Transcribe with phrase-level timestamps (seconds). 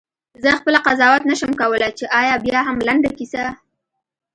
[0.43, 3.43] زه خپله قضاوت نه شم کولای چې آیا بیاهم لنډه کیسه؟…